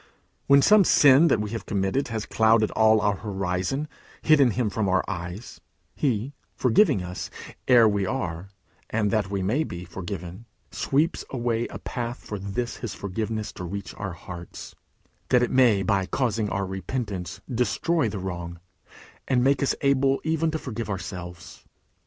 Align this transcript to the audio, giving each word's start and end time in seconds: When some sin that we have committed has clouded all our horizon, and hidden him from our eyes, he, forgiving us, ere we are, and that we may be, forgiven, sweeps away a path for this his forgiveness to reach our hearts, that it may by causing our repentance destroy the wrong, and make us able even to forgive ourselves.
When 0.47 0.63
some 0.63 0.83
sin 0.83 1.27
that 1.27 1.39
we 1.39 1.51
have 1.51 1.67
committed 1.67 2.07
has 2.07 2.25
clouded 2.25 2.71
all 2.71 3.01
our 3.01 3.17
horizon, 3.17 3.81
and 3.81 3.89
hidden 4.27 4.49
him 4.49 4.71
from 4.71 4.89
our 4.89 5.03
eyes, 5.07 5.61
he, 5.93 6.33
forgiving 6.55 7.03
us, 7.03 7.29
ere 7.67 7.87
we 7.87 8.07
are, 8.07 8.49
and 8.89 9.11
that 9.11 9.29
we 9.29 9.43
may 9.43 9.63
be, 9.63 9.85
forgiven, 9.85 10.47
sweeps 10.71 11.23
away 11.29 11.67
a 11.67 11.77
path 11.77 12.17
for 12.17 12.39
this 12.39 12.77
his 12.77 12.95
forgiveness 12.95 13.51
to 13.53 13.63
reach 13.63 13.93
our 13.93 14.13
hearts, 14.13 14.73
that 15.29 15.43
it 15.43 15.51
may 15.51 15.83
by 15.83 16.07
causing 16.07 16.49
our 16.49 16.65
repentance 16.65 17.39
destroy 17.47 18.09
the 18.09 18.17
wrong, 18.17 18.59
and 19.27 19.43
make 19.43 19.61
us 19.61 19.75
able 19.81 20.19
even 20.23 20.49
to 20.49 20.57
forgive 20.57 20.89
ourselves. 20.89 21.63